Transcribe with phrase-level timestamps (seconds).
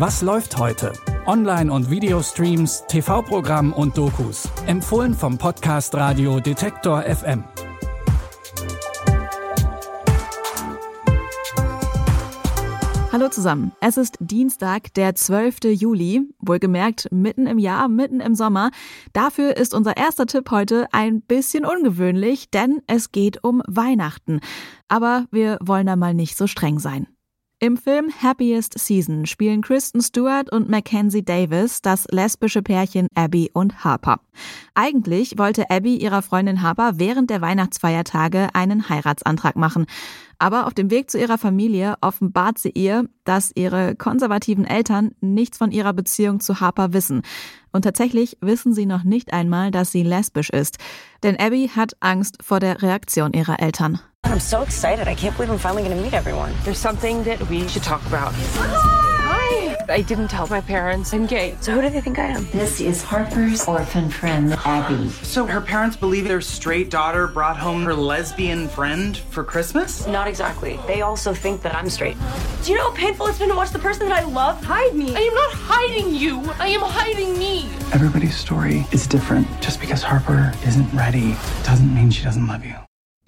[0.00, 0.94] Was läuft heute?
[1.26, 4.48] Online- und Videostreams, TV-Programm und Dokus.
[4.66, 7.44] Empfohlen vom Podcast Radio Detektor FM.
[13.12, 13.72] Hallo zusammen.
[13.82, 15.64] Es ist Dienstag, der 12.
[15.64, 16.22] Juli.
[16.38, 18.70] Wohlgemerkt mitten im Jahr, mitten im Sommer.
[19.12, 24.40] Dafür ist unser erster Tipp heute ein bisschen ungewöhnlich, denn es geht um Weihnachten.
[24.88, 27.06] Aber wir wollen da mal nicht so streng sein.
[27.62, 33.84] Im Film Happiest Season spielen Kristen Stewart und Mackenzie Davis das lesbische Pärchen Abby und
[33.84, 34.20] Harper.
[34.74, 39.84] Eigentlich wollte Abby ihrer Freundin Harper während der Weihnachtsfeiertage einen Heiratsantrag machen.
[40.38, 45.58] Aber auf dem Weg zu ihrer Familie offenbart sie ihr, dass ihre konservativen Eltern nichts
[45.58, 47.20] von ihrer Beziehung zu Harper wissen.
[47.72, 50.78] Und tatsächlich wissen sie noch nicht einmal, dass sie lesbisch ist.
[51.22, 54.00] Denn Abby hat Angst vor der Reaktion ihrer Eltern.
[54.30, 55.08] I'm so excited.
[55.08, 56.54] I can't believe I'm finally going to meet everyone.
[56.62, 58.32] There's something that we should talk about.
[58.32, 59.76] Hi!
[59.88, 61.56] I didn't tell my parents I'm gay.
[61.60, 62.48] So who do they think I am?
[62.52, 65.08] This is Harper's orphan friend, Abby.
[65.08, 70.06] So her parents believe their straight daughter brought home her lesbian friend for Christmas?
[70.06, 70.78] Not exactly.
[70.86, 72.16] They also think that I'm straight.
[72.62, 74.94] Do you know how painful it's been to watch the person that I love hide
[74.94, 75.12] me?
[75.12, 76.40] I am not hiding you.
[76.60, 77.68] I am hiding me.
[77.92, 79.48] Everybody's story is different.
[79.60, 82.76] Just because Harper isn't ready doesn't mean she doesn't love you.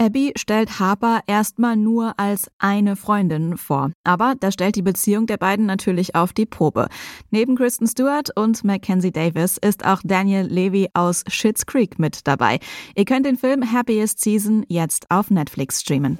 [0.00, 3.92] Abby stellt Harper erstmal nur als eine Freundin vor.
[4.02, 6.88] Aber das stellt die Beziehung der beiden natürlich auf die Probe.
[7.30, 12.60] Neben Kristen Stewart und Mackenzie Davis ist auch Daniel Levy aus Schitt's Creek mit dabei.
[12.96, 16.18] Ihr könnt den Film Happiest Season jetzt auf Netflix streamen.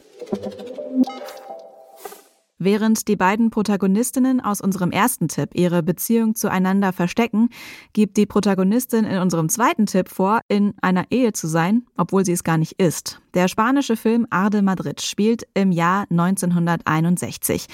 [2.62, 7.48] Während die beiden Protagonistinnen aus unserem ersten Tipp ihre Beziehung zueinander verstecken,
[7.94, 12.32] gibt die Protagonistin in unserem zweiten Tipp vor, in einer Ehe zu sein, obwohl sie
[12.32, 13.22] es gar nicht ist.
[13.32, 17.66] Der spanische Film Arde Madrid spielt im Jahr 1961.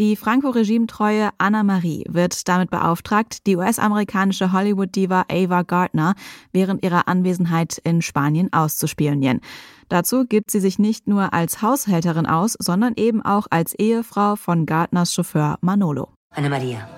[0.00, 6.14] Die Franco-Regime-treue Anna Marie wird damit beauftragt, die US-amerikanische Hollywood-Diva Ava Gardner
[6.52, 9.42] während ihrer Anwesenheit in Spanien auszuspionieren.
[9.90, 14.64] Dazu gibt sie sich nicht nur als Haushälterin aus, sondern eben auch als Ehefrau von
[14.64, 16.08] Gardners Chauffeur Manolo.
[16.34, 16.88] Ana María,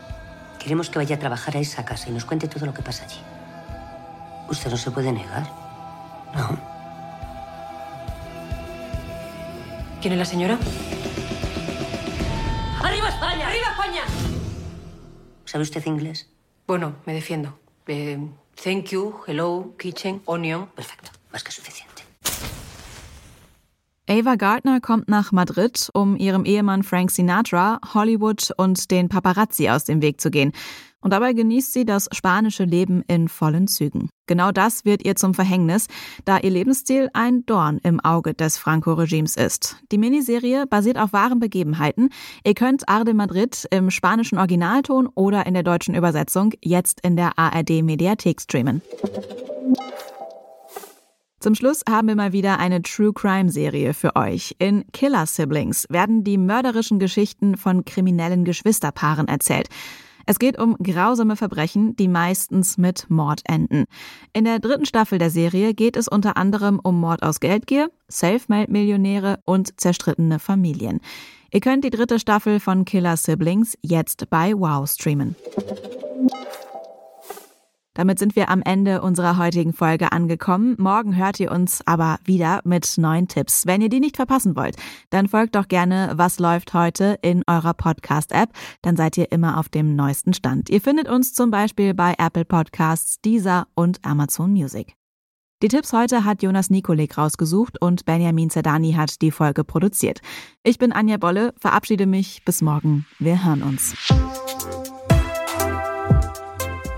[0.60, 3.02] queremos que vaya a trabajar a esa casa y nos cuente todo lo que pasa
[3.02, 3.18] allí.
[4.48, 5.50] ¿Usted no se puede negar?
[6.36, 6.56] No.
[10.00, 10.56] ¿Quién es la señora?
[13.22, 13.48] ¡Arriba España!
[13.48, 14.02] ¡Arriba España!
[15.44, 16.28] ¿Sabe usted inglés?
[16.66, 17.56] Bueno, me defiendo.
[17.86, 18.18] Eh,
[18.62, 20.66] thank you, hello, kitchen, onion.
[20.74, 22.02] Perfecto, más que suficiente.
[24.08, 29.84] Ava Gardner kommt nach Madrid, um ihrem Ehemann Frank Sinatra, Hollywood und den Paparazzi aus
[29.84, 30.52] dem Weg zu gehen.
[31.02, 34.08] Und dabei genießt sie das spanische Leben in vollen Zügen.
[34.26, 35.88] Genau das wird ihr zum Verhängnis,
[36.24, 39.76] da ihr Lebensstil ein Dorn im Auge des Franco-Regimes ist.
[39.90, 42.08] Die Miniserie basiert auf wahren Begebenheiten.
[42.44, 47.38] Ihr könnt Arde Madrid im spanischen Originalton oder in der deutschen Übersetzung jetzt in der
[47.38, 48.80] ARD-Mediathek streamen.
[51.42, 54.54] Zum Schluss haben wir mal wieder eine True Crime Serie für euch.
[54.60, 59.68] In Killer Siblings werden die mörderischen Geschichten von kriminellen Geschwisterpaaren erzählt.
[60.26, 63.84] Es geht um grausame Verbrechen, die meistens mit Mord enden.
[64.32, 69.40] In der dritten Staffel der Serie geht es unter anderem um Mord aus Geldgier, Selfmade-Millionäre
[69.44, 71.00] und zerstrittene Familien.
[71.52, 75.36] Ihr könnt die dritte Staffel von Killer Siblings jetzt bei Wow streamen.
[77.94, 80.76] Damit sind wir am Ende unserer heutigen Folge angekommen.
[80.78, 83.66] Morgen hört ihr uns aber wieder mit neuen Tipps.
[83.66, 84.76] Wenn ihr die nicht verpassen wollt,
[85.10, 88.50] dann folgt doch gerne Was läuft heute in eurer Podcast-App.
[88.80, 90.70] Dann seid ihr immer auf dem neuesten Stand.
[90.70, 94.94] Ihr findet uns zum Beispiel bei Apple Podcasts, Deezer und Amazon Music.
[95.62, 100.20] Die Tipps heute hat Jonas Nikolik rausgesucht und Benjamin Zerdani hat die Folge produziert.
[100.64, 102.42] Ich bin Anja Bolle, verabschiede mich.
[102.44, 103.06] Bis morgen.
[103.20, 103.94] Wir hören uns.